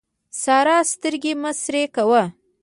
سارا 0.43 0.77
سترګې 0.91 1.33
مه 1.41 1.51
سرې 1.61 1.83
کوه. 1.95 2.23